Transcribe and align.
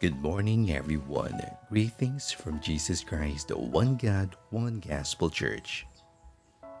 Good 0.00 0.22
morning, 0.22 0.72
everyone. 0.72 1.38
Greetings 1.68 2.32
from 2.32 2.58
Jesus 2.60 3.04
Christ, 3.04 3.48
the 3.48 3.58
One 3.58 3.98
God, 3.98 4.34
One 4.48 4.80
Gospel 4.80 5.28
Church. 5.28 5.84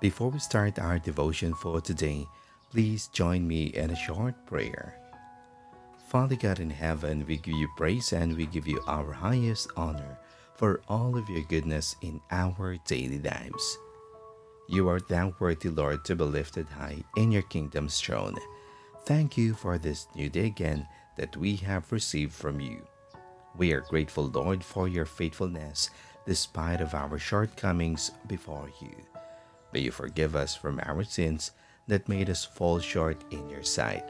Before 0.00 0.28
we 0.28 0.38
start 0.38 0.78
our 0.78 0.98
devotion 0.98 1.54
for 1.54 1.80
today, 1.80 2.26
please 2.70 3.08
join 3.14 3.48
me 3.48 3.72
in 3.72 3.88
a 3.88 3.96
short 3.96 4.34
prayer. 4.44 5.00
Father 6.10 6.36
God 6.36 6.60
in 6.60 6.68
heaven, 6.68 7.24
we 7.26 7.38
give 7.38 7.54
you 7.54 7.68
praise 7.74 8.12
and 8.12 8.36
we 8.36 8.44
give 8.44 8.68
you 8.68 8.82
our 8.86 9.10
highest 9.12 9.70
honor 9.78 10.18
for 10.54 10.82
all 10.86 11.16
of 11.16 11.30
your 11.30 11.44
goodness 11.44 11.96
in 12.02 12.20
our 12.30 12.76
daily 12.86 13.20
lives. 13.20 13.78
You 14.68 14.90
are 14.90 15.00
thou 15.00 15.32
worthy, 15.40 15.70
Lord, 15.70 16.04
to 16.04 16.16
be 16.16 16.24
lifted 16.24 16.68
high 16.68 17.02
in 17.16 17.32
your 17.32 17.48
kingdom's 17.48 17.98
throne. 17.98 18.36
Thank 19.06 19.38
you 19.38 19.54
for 19.54 19.78
this 19.78 20.06
new 20.14 20.28
day 20.28 20.52
again 20.52 20.86
that 21.16 21.34
we 21.34 21.56
have 21.56 21.90
received 21.90 22.34
from 22.34 22.60
you. 22.60 22.86
We 23.56 23.72
are 23.72 23.80
grateful, 23.80 24.26
Lord, 24.26 24.62
for 24.62 24.86
your 24.86 25.06
faithfulness 25.06 25.90
despite 26.26 26.80
of 26.80 26.94
our 26.94 27.18
shortcomings 27.18 28.10
before 28.26 28.70
you. 28.82 28.94
May 29.72 29.80
you 29.80 29.90
forgive 29.90 30.34
us 30.34 30.54
from 30.54 30.80
our 30.84 31.04
sins 31.04 31.52
that 31.86 32.08
made 32.08 32.28
us 32.28 32.44
fall 32.44 32.80
short 32.80 33.24
in 33.30 33.48
your 33.48 33.62
sight. 33.62 34.04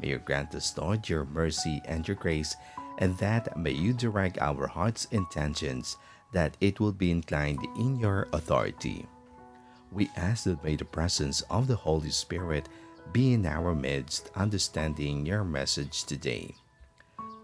May 0.00 0.08
you 0.08 0.18
grant 0.18 0.54
us, 0.54 0.76
Lord, 0.76 1.08
your 1.08 1.24
mercy 1.24 1.80
and 1.86 2.06
your 2.06 2.16
grace, 2.16 2.54
and 2.98 3.16
that 3.18 3.56
may 3.56 3.72
you 3.72 3.92
direct 3.92 4.38
our 4.38 4.66
heart's 4.66 5.06
intentions 5.06 5.96
that 6.32 6.56
it 6.60 6.78
will 6.78 6.92
be 6.92 7.10
inclined 7.10 7.66
in 7.78 7.98
your 7.98 8.28
authority. 8.32 9.06
We 9.90 10.10
ask 10.16 10.44
that 10.44 10.62
may 10.62 10.76
the 10.76 10.84
presence 10.84 11.40
of 11.50 11.66
the 11.66 11.76
Holy 11.76 12.10
Spirit 12.10 12.68
be 13.12 13.32
in 13.32 13.46
our 13.46 13.74
midst, 13.74 14.30
understanding 14.36 15.24
your 15.24 15.42
message 15.42 16.04
today. 16.04 16.54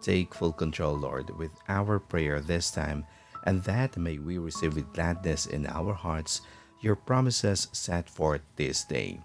Take 0.05 0.35
full 0.35 0.53
control, 0.53 0.93
Lord, 0.99 1.31
with 1.39 1.57
our 1.67 1.99
prayer 1.99 2.39
this 2.39 2.71
time, 2.71 3.07
and 3.45 3.65
that 3.65 3.97
may 3.97 4.19
we 4.19 4.37
receive 4.37 4.75
with 4.77 4.93
gladness 4.93 5.47
in 5.47 5.67
our 5.67 5.95
hearts 5.95 6.43
your 6.83 6.95
promises 6.95 7.69
set 7.73 8.11
forth 8.11 8.43
this 8.57 8.85
day. 8.85 9.19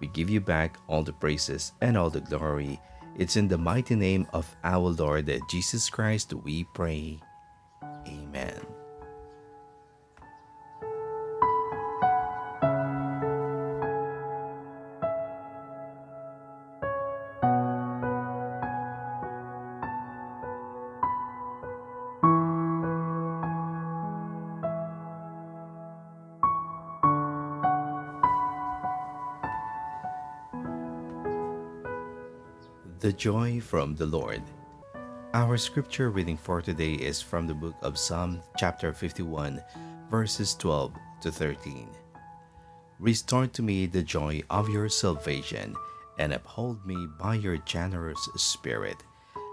We 0.00 0.08
give 0.08 0.28
you 0.28 0.40
back 0.40 0.78
all 0.88 1.04
the 1.04 1.12
praises 1.12 1.72
and 1.80 1.96
all 1.96 2.10
the 2.10 2.22
glory. 2.22 2.80
It's 3.16 3.36
in 3.36 3.46
the 3.46 3.58
mighty 3.58 3.94
name 3.94 4.26
of 4.34 4.52
our 4.64 4.90
Lord 4.90 5.30
Jesus 5.48 5.88
Christ 5.88 6.34
we 6.34 6.64
pray. 6.74 7.20
Amen. 8.08 8.58
The 33.00 33.14
Joy 33.14 33.62
from 33.62 33.96
the 33.96 34.04
Lord. 34.04 34.42
Our 35.32 35.56
scripture 35.56 36.10
reading 36.10 36.36
for 36.36 36.60
today 36.60 36.92
is 36.92 37.22
from 37.22 37.46
the 37.46 37.54
book 37.54 37.76
of 37.80 37.96
Psalm, 37.96 38.42
chapter 38.58 38.92
51, 38.92 39.58
verses 40.10 40.54
12 40.56 40.92
to 41.22 41.32
13. 41.32 41.88
Restore 42.98 43.46
to 43.46 43.62
me 43.62 43.86
the 43.86 44.02
joy 44.02 44.42
of 44.50 44.68
your 44.68 44.90
salvation, 44.90 45.74
and 46.18 46.34
uphold 46.34 46.84
me 46.84 47.08
by 47.18 47.36
your 47.36 47.56
generous 47.64 48.28
spirit. 48.36 49.02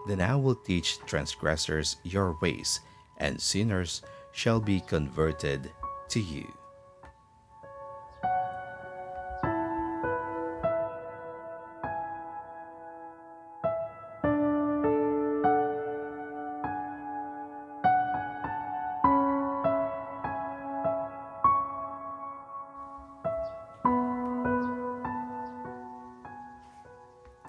Then 0.10 0.20
I 0.20 0.36
will 0.36 0.56
teach 0.56 1.00
transgressors 1.06 1.96
your 2.04 2.38
ways, 2.42 2.82
and 3.16 3.40
sinners 3.40 4.02
shall 4.34 4.60
be 4.60 4.82
converted 4.82 5.72
to 6.10 6.20
you. 6.20 6.52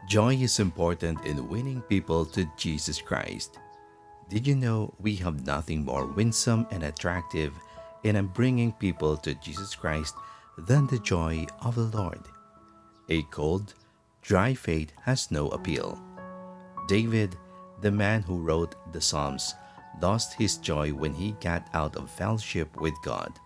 Joy 0.09 0.37
is 0.37 0.59
important 0.59 1.27
in 1.27 1.51
winning 1.51 1.83
people 1.83 2.25
to 2.25 2.51
Jesus 2.57 2.99
Christ. 2.99 3.59
Did 4.31 4.47
you 4.47 4.57
know 4.57 4.95
we 4.99 5.15
have 5.17 5.45
nothing 5.45 5.85
more 5.85 6.07
winsome 6.07 6.67
and 6.71 6.83
attractive 6.83 7.53
in 8.05 8.27
bringing 8.29 8.73
people 8.73 9.19
to 9.19 9.35
Jesus 9.35 9.75
Christ 9.75 10.15
than 10.57 10.87
the 10.87 10.99
joy 10.99 11.47
of 11.61 11.75
the 11.75 11.95
Lord? 11.95 12.21
A 13.11 13.21
cold, 13.25 13.75
dry 14.23 14.55
faith 14.55 14.93
has 15.03 15.31
no 15.31 15.49
appeal. 15.49 16.01
David, 16.89 17.37
the 17.83 17.91
man 17.91 18.23
who 18.23 18.41
wrote 18.41 18.77
the 18.95 19.03
Psalms, 19.03 19.55
lost 20.01 20.33
his 20.33 20.57
joy 20.57 20.89
when 20.91 21.13
he 21.13 21.33
got 21.33 21.69
out 21.75 21.97
of 21.97 22.11
fellowship 22.11 22.81
with 22.81 22.95
God. 23.05 23.39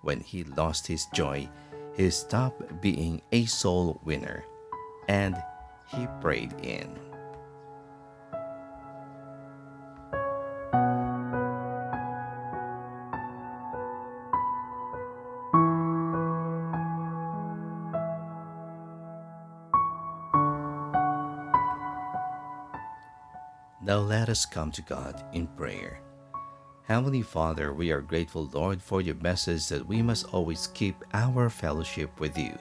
When 0.00 0.18
he 0.18 0.42
lost 0.42 0.84
his 0.84 1.06
joy, 1.14 1.48
he 1.96 2.10
stopped 2.10 2.80
being 2.82 3.22
a 3.30 3.44
soul 3.44 4.00
winner 4.04 4.44
and 5.08 5.36
he 5.94 6.06
prayed 6.20 6.52
in. 6.62 6.98
Now 23.84 23.98
let 23.98 24.28
us 24.28 24.46
come 24.46 24.70
to 24.72 24.82
God 24.82 25.22
in 25.32 25.48
prayer. 25.48 26.00
Heavenly 26.84 27.22
Father, 27.22 27.72
we 27.72 27.90
are 27.90 28.00
grateful, 28.00 28.48
Lord, 28.52 28.80
for 28.80 29.00
your 29.00 29.16
message 29.16 29.68
that 29.68 29.86
we 29.86 30.02
must 30.02 30.32
always 30.32 30.68
keep 30.68 31.04
our 31.12 31.50
fellowship 31.50 32.20
with 32.20 32.38
you. 32.38 32.56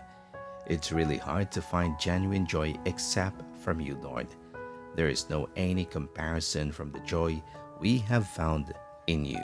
It's 0.72 0.94
really 0.94 1.18
hard 1.18 1.52
to 1.52 1.62
find 1.62 2.00
genuine 2.00 2.46
joy 2.46 2.74
except 2.86 3.44
from 3.58 3.82
you, 3.82 3.98
Lord. 4.02 4.28
There 4.96 5.10
is 5.10 5.30
no 5.30 5.50
any 5.58 5.84
comparison 5.84 6.72
from 6.72 6.94
the 6.94 7.02
joy 7.02 7.44
we 7.82 7.98
have 7.98 8.26
found 8.26 8.74
in 9.08 9.26
you. 9.26 9.44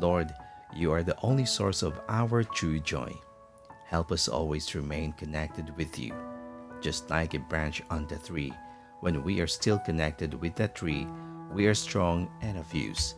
Lord, 0.00 0.34
you 0.74 0.90
are 0.90 1.04
the 1.04 1.16
only 1.22 1.44
source 1.44 1.84
of 1.84 2.00
our 2.08 2.42
true 2.42 2.80
joy. 2.80 3.14
Help 3.86 4.10
us 4.10 4.26
always 4.26 4.74
remain 4.74 5.12
connected 5.12 5.70
with 5.76 5.96
you. 5.96 6.12
Just 6.80 7.08
like 7.08 7.34
a 7.34 7.38
branch 7.38 7.84
on 7.88 8.08
the 8.08 8.16
tree, 8.16 8.52
when 9.02 9.22
we 9.22 9.40
are 9.40 9.46
still 9.46 9.78
connected 9.78 10.34
with 10.34 10.56
that 10.56 10.74
tree, 10.74 11.06
we 11.52 11.68
are 11.68 11.74
strong 11.74 12.28
and 12.42 12.58
of 12.58 12.74
use. 12.74 13.14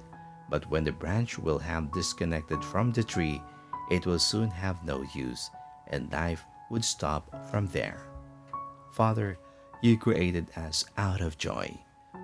But 0.50 0.69
when 0.69 0.84
the 0.84 0.92
branch 0.92 1.38
will 1.38 1.58
have 1.58 1.90
disconnected 1.90 2.62
from 2.62 2.92
the 2.92 3.02
tree, 3.02 3.40
it 3.90 4.04
will 4.04 4.19
soon 4.19 4.50
have 4.50 4.84
no 4.84 5.02
use, 5.14 5.48
and 5.86 6.12
life 6.12 6.44
would 6.71 6.84
stop 6.84 7.51
from 7.51 7.67
there. 7.69 8.06
Father, 8.93 9.39
you 9.83 9.97
created 9.97 10.47
us 10.56 10.84
out 10.97 11.21
of 11.21 11.39
joy. 11.39 11.71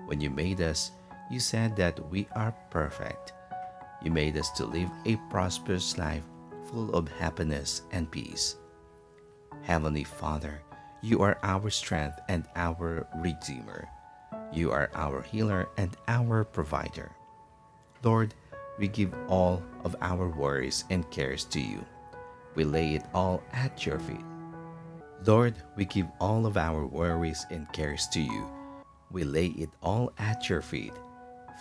When 0.07 0.19
you 0.19 0.29
made 0.29 0.61
us, 0.61 0.91
you 1.31 1.39
said 1.39 1.75
that 1.77 1.99
we 2.09 2.27
are 2.35 2.53
perfect. 2.69 3.33
You 4.03 4.11
made 4.11 4.37
us 4.37 4.49
to 4.51 4.65
live 4.65 4.89
a 5.05 5.15
prosperous 5.29 5.97
life 5.97 6.23
full 6.65 6.93
of 6.93 7.07
happiness 7.07 7.83
and 7.91 8.11
peace. 8.11 8.57
Heavenly 9.63 10.03
Father, 10.03 10.61
you 11.01 11.21
are 11.21 11.39
our 11.43 11.69
strength 11.69 12.19
and 12.27 12.45
our 12.55 13.07
Redeemer. 13.15 13.87
You 14.51 14.71
are 14.71 14.89
our 14.93 15.21
healer 15.21 15.69
and 15.77 15.95
our 16.07 16.43
provider. 16.43 17.11
Lord, 18.03 18.33
we 18.77 18.87
give 18.87 19.13
all 19.27 19.63
of 19.83 19.95
our 20.01 20.27
worries 20.29 20.83
and 20.89 21.09
cares 21.09 21.45
to 21.45 21.61
you. 21.61 21.83
We 22.55 22.63
lay 22.63 22.95
it 22.95 23.03
all 23.13 23.41
at 23.53 23.85
your 23.85 23.99
feet. 23.99 24.34
Lord, 25.23 25.55
we 25.75 25.85
give 25.85 26.07
all 26.19 26.45
of 26.45 26.57
our 26.57 26.85
worries 26.85 27.45
and 27.49 27.71
cares 27.71 28.07
to 28.09 28.19
you. 28.19 28.47
We 29.11 29.23
lay 29.23 29.47
it 29.47 29.69
all 29.81 30.11
at 30.17 30.49
your 30.49 30.61
feet. 30.61 30.93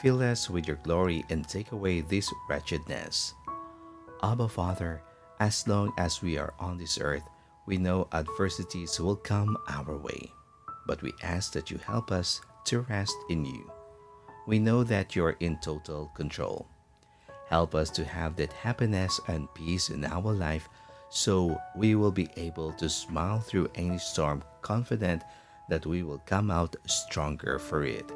Fill 0.03 0.23
us 0.23 0.51
with 0.51 0.67
your 0.67 0.79
glory 0.83 1.25
and 1.31 1.49
take 1.49 1.73
away 1.73 2.01
this 2.01 2.33
wretchedness. 2.49 3.35
Abba, 4.23 4.49
Father, 4.49 5.03
as 5.41 5.67
long 5.69 5.93
as 5.99 6.23
we 6.23 6.37
are 6.37 6.55
on 6.59 6.79
this 6.79 6.99
earth, 7.01 7.29
we 7.67 7.77
know 7.77 8.09
adversities 8.13 8.99
will 8.99 9.17
come 9.17 9.57
our 9.69 9.97
way. 9.97 10.33
But 10.87 11.03
we 11.03 11.13
ask 11.23 11.53
that 11.53 11.71
you 11.71 11.79
help 11.79 12.11
us 12.11 12.41
to 12.67 12.81
rest 12.81 13.17
in 13.31 13.45
you. 13.45 13.71
We 14.47 14.59
know 14.59 14.85
that 14.85 15.17
you 15.17 15.25
are 15.25 15.37
in 15.41 15.59
total 15.59 16.11
control. 16.15 16.67
Help 17.49 17.75
us 17.75 17.91
to 17.91 18.05
have 18.05 18.37
that 18.37 18.53
happiness 18.53 19.21
and 19.29 19.53
peace 19.55 19.91
in 19.91 20.05
our 20.05 20.33
life 20.33 20.69
so 21.15 21.57
we 21.77 21.95
will 21.95 22.11
be 22.11 22.29
able 22.37 22.73
to 22.73 22.89
smile 22.89 23.39
through 23.39 23.71
any 23.77 23.97
storm, 23.99 24.43
confident 24.63 25.23
that 25.69 25.87
we 25.87 26.03
will 26.03 26.19
come 26.27 26.51
out 26.51 26.75
stronger 26.87 27.57
for 27.57 27.85
it. 27.85 28.11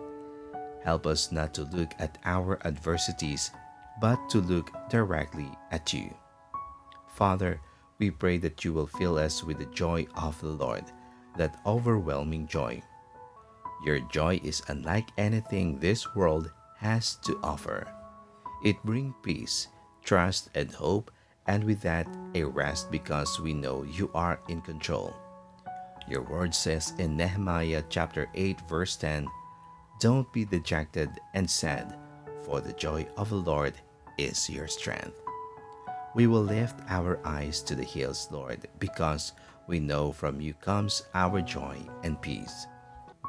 Help 0.83 1.07
us 1.07 1.31
not 1.31 1.55
to 1.55 1.63
look 1.63 1.93
at 2.01 2.19
our 2.25 2.59
adversities, 2.67 3.53
but 4.01 4.19
to 4.29 4.41
look 4.41 4.73
directly 4.91 5.49
at 5.71 5.93
you. 5.93 6.13
Father, 7.15 7.61
we 8.01 8.11
pray 8.11 8.37
that 8.39 8.65
you 8.65 8.73
will 8.73 8.89
fill 8.89 9.17
us 9.17 9.45
with 9.45 9.59
the 9.59 9.67
joy 9.67 10.05
of 10.17 10.41
the 10.41 10.49
Lord, 10.49 10.85
that 11.37 11.61
overwhelming 11.65 12.49
joy. 12.49 12.83
Your 13.87 14.01
joy 14.11 14.41
is 14.43 14.61
unlike 14.67 15.09
anything 15.17 15.79
this 15.79 16.17
world 16.17 16.51
has 16.79 17.15
to 17.27 17.39
offer. 17.45 17.87
It 18.65 18.83
brings 18.85 19.15
peace, 19.23 19.69
trust, 20.03 20.51
and 20.57 20.73
hope, 20.73 21.13
and 21.49 21.65
with 21.65 21.81
that, 21.81 22.07
a 22.35 22.45
rest 22.45 22.91
because 22.91 23.41
we 23.41 23.55
know 23.55 23.83
you 23.83 24.11
are 24.15 24.39
in 24.49 24.61
control. 24.61 25.17
Your 26.07 26.23
word 26.23 26.55
says 26.55 26.93
in 26.99 27.17
Nehemiah 27.17 27.83
chapter 27.89 28.29
8, 28.35 28.61
verse 28.69 28.97
10 28.97 29.27
Don't 29.99 30.31
be 30.33 30.45
dejected 30.45 31.11
and 31.35 31.51
sad, 31.51 31.97
for 32.45 32.61
the 32.61 32.73
joy 32.75 33.07
of 33.17 33.31
the 33.31 33.37
Lord 33.37 33.75
is 34.19 34.49
your 34.49 34.69
strength. 34.69 35.21
We 36.15 36.27
will 36.27 36.43
lift 36.43 36.81
our 36.89 37.19
eyes 37.25 37.63
to 37.63 37.75
the 37.75 37.85
hills, 37.85 38.29
Lord, 38.31 38.69
because 38.79 39.33
we 39.67 39.81
know 39.81 40.13
from 40.13 40.41
you 40.41 40.55
comes 40.55 41.03
our 41.15 41.41
joy 41.41 41.77
and 42.05 42.21
peace. 42.21 42.67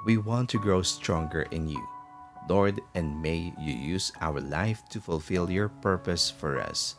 We 0.06 0.18
want 0.18 0.50
to 0.50 0.60
grow 0.60 0.82
stronger 0.82 1.44
in 1.52 1.68
you, 1.68 1.86
Lord, 2.50 2.80
and 2.96 3.22
may 3.22 3.54
you 3.60 3.74
use 3.74 4.12
our 4.22 4.40
life 4.40 4.88
to 4.90 5.02
fulfill 5.02 5.52
your 5.52 5.70
purpose 5.70 6.30
for 6.32 6.60
us. 6.60 6.96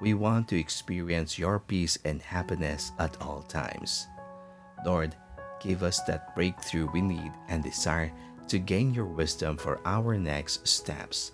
We 0.00 0.14
want 0.14 0.48
to 0.48 0.58
experience 0.58 1.38
your 1.38 1.58
peace 1.58 1.98
and 2.04 2.22
happiness 2.22 2.92
at 2.98 3.20
all 3.20 3.42
times. 3.42 4.06
Lord, 4.84 5.14
give 5.60 5.82
us 5.82 6.00
that 6.04 6.34
breakthrough 6.34 6.90
we 6.90 7.02
need 7.02 7.32
and 7.48 7.62
desire 7.62 8.10
to 8.48 8.58
gain 8.58 8.94
your 8.94 9.04
wisdom 9.04 9.56
for 9.56 9.78
our 9.84 10.16
next 10.16 10.66
steps. 10.66 11.32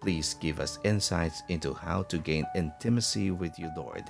Please 0.00 0.34
give 0.34 0.60
us 0.60 0.78
insights 0.84 1.42
into 1.48 1.72
how 1.72 2.02
to 2.02 2.18
gain 2.18 2.46
intimacy 2.54 3.30
with 3.30 3.58
you, 3.58 3.70
Lord. 3.74 4.04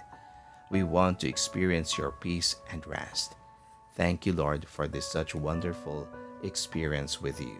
We 0.70 0.82
want 0.82 1.20
to 1.20 1.28
experience 1.28 1.96
your 1.96 2.10
peace 2.10 2.56
and 2.72 2.84
rest. 2.86 3.36
Thank 3.94 4.26
you, 4.26 4.32
Lord, 4.32 4.66
for 4.68 4.88
this 4.88 5.06
such 5.06 5.36
wonderful 5.36 6.08
experience 6.42 7.22
with 7.22 7.40
you. 7.40 7.58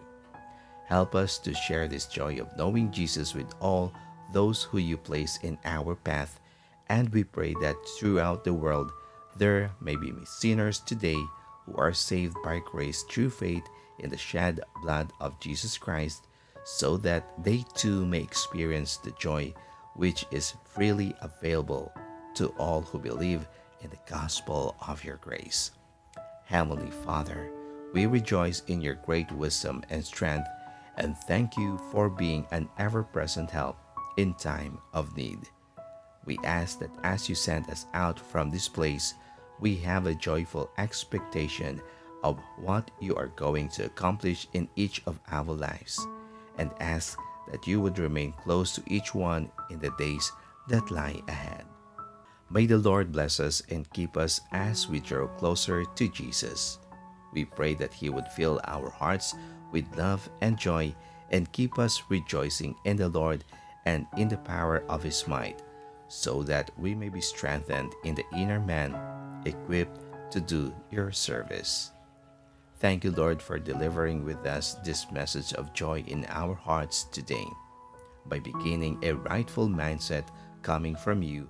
Help 0.85 1.15
us 1.15 1.39
to 1.39 1.53
share 1.53 1.87
this 1.87 2.07
joy 2.07 2.39
of 2.39 2.55
knowing 2.57 2.91
Jesus 2.91 3.33
with 3.33 3.55
all 3.61 3.93
those 4.31 4.63
who 4.63 4.77
you 4.77 4.97
place 4.97 5.39
in 5.43 5.57
our 5.65 5.95
path, 5.95 6.39
and 6.87 7.09
we 7.09 7.23
pray 7.23 7.53
that 7.61 7.75
throughout 7.97 8.43
the 8.43 8.53
world 8.53 8.91
there 9.37 9.71
may 9.81 9.95
be 9.95 10.13
sinners 10.23 10.79
today 10.79 11.21
who 11.65 11.75
are 11.75 11.93
saved 11.93 12.35
by 12.43 12.59
grace 12.59 13.03
through 13.03 13.29
faith 13.29 13.63
in 13.99 14.09
the 14.09 14.17
shed 14.17 14.59
blood 14.81 15.11
of 15.19 15.39
Jesus 15.39 15.77
Christ, 15.77 16.27
so 16.63 16.97
that 16.97 17.31
they 17.43 17.63
too 17.75 18.05
may 18.05 18.21
experience 18.21 18.97
the 18.97 19.11
joy 19.11 19.53
which 19.95 20.25
is 20.31 20.55
freely 20.65 21.15
available 21.21 21.91
to 22.35 22.47
all 22.57 22.81
who 22.81 22.99
believe 22.99 23.47
in 23.81 23.89
the 23.89 23.99
gospel 24.09 24.75
of 24.87 25.03
your 25.03 25.17
grace. 25.17 25.71
Heavenly 26.45 26.91
Father, 26.91 27.49
we 27.93 28.05
rejoice 28.05 28.61
in 28.67 28.81
your 28.81 28.95
great 28.95 29.31
wisdom 29.31 29.83
and 29.89 30.03
strength 30.03 30.47
and 30.97 31.17
thank 31.17 31.57
you 31.57 31.77
for 31.91 32.09
being 32.09 32.45
an 32.51 32.69
ever 32.77 33.03
present 33.03 33.49
help 33.49 33.77
in 34.17 34.33
time 34.33 34.79
of 34.93 35.15
need. 35.15 35.39
We 36.25 36.39
ask 36.43 36.79
that 36.79 36.91
as 37.03 37.29
you 37.29 37.35
send 37.35 37.69
us 37.69 37.85
out 37.93 38.19
from 38.19 38.49
this 38.49 38.67
place, 38.67 39.13
we 39.59 39.75
have 39.77 40.07
a 40.07 40.15
joyful 40.15 40.69
expectation 40.77 41.81
of 42.23 42.39
what 42.57 42.89
you 42.99 43.15
are 43.15 43.31
going 43.35 43.69
to 43.69 43.85
accomplish 43.85 44.47
in 44.53 44.67
each 44.75 45.01
of 45.05 45.19
our 45.31 45.53
lives, 45.53 46.05
and 46.57 46.71
ask 46.79 47.17
that 47.51 47.67
you 47.67 47.79
would 47.79 47.99
remain 47.99 48.31
close 48.31 48.73
to 48.73 48.83
each 48.87 49.13
one 49.13 49.51
in 49.69 49.79
the 49.79 49.91
days 49.99 50.31
that 50.67 50.89
lie 50.89 51.21
ahead. 51.27 51.65
May 52.49 52.65
the 52.65 52.77
Lord 52.77 53.11
bless 53.11 53.39
us 53.39 53.61
and 53.69 53.89
keep 53.93 54.17
us 54.17 54.41
as 54.51 54.87
we 54.87 54.99
draw 54.99 55.27
closer 55.27 55.85
to 55.85 56.07
Jesus. 56.09 56.79
We 57.33 57.45
pray 57.45 57.75
that 57.75 57.93
He 57.93 58.09
would 58.09 58.27
fill 58.29 58.59
our 58.65 58.89
hearts 58.89 59.35
with 59.71 59.85
love 59.97 60.27
and 60.41 60.57
joy 60.57 60.95
and 61.31 61.51
keep 61.51 61.77
us 61.77 62.01
rejoicing 62.09 62.75
in 62.85 62.97
the 62.97 63.09
Lord 63.09 63.43
and 63.85 64.05
in 64.17 64.27
the 64.27 64.37
power 64.37 64.83
of 64.89 65.03
His 65.03 65.27
might, 65.27 65.61
so 66.07 66.43
that 66.43 66.71
we 66.77 66.95
may 66.95 67.09
be 67.09 67.21
strengthened 67.21 67.93
in 68.03 68.15
the 68.15 68.25
inner 68.35 68.59
man, 68.59 68.95
equipped 69.45 69.99
to 70.31 70.41
do 70.41 70.73
your 70.91 71.11
service. 71.11 71.91
Thank 72.79 73.03
you, 73.03 73.11
Lord, 73.11 73.41
for 73.41 73.57
delivering 73.57 74.25
with 74.25 74.45
us 74.45 74.75
this 74.83 75.09
message 75.11 75.53
of 75.53 75.73
joy 75.73 76.03
in 76.07 76.25
our 76.29 76.53
hearts 76.53 77.05
today. 77.05 77.45
By 78.25 78.39
beginning 78.39 78.99
a 79.03 79.13
rightful 79.13 79.67
mindset 79.67 80.27
coming 80.61 80.95
from 80.95 81.23
you, 81.23 81.49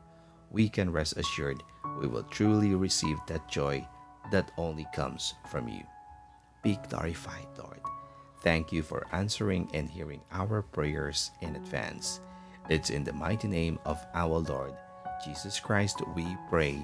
we 0.52 0.70
can 0.70 0.92
rest 0.92 1.18
assured 1.18 1.64
we 2.00 2.08
will 2.08 2.24
truly 2.24 2.76
receive 2.76 3.18
that 3.28 3.50
joy 3.50 3.86
that 4.32 4.52
only 4.58 4.86
comes 4.94 5.34
from 5.50 5.68
you. 5.68 5.84
Be 6.64 6.78
glorified, 6.90 7.48
Lord. 7.58 7.80
Thank 8.42 8.72
you 8.72 8.84
for 8.84 9.08
answering 9.12 9.70
and 9.74 9.90
hearing 9.90 10.22
our 10.32 10.62
prayers 10.62 11.32
in 11.42 11.56
advance. 11.56 12.22
It's 12.70 12.90
in 12.90 13.04
the 13.04 13.14
mighty 13.14 13.48
name 13.48 13.80
of 13.86 14.04
our 14.14 14.40
Lord 14.40 14.74
Jesus 15.24 15.60
Christ 15.60 16.02
we 16.16 16.38
pray. 16.50 16.84